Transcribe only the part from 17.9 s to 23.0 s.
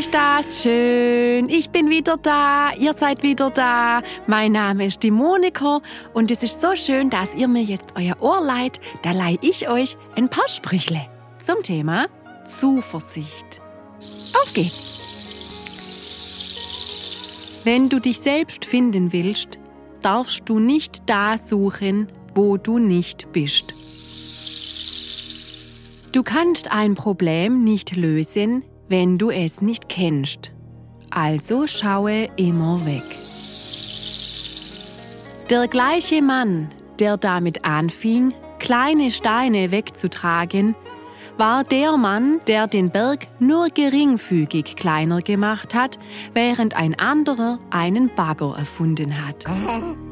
du dich selbst finden willst, darfst du nicht da suchen, wo du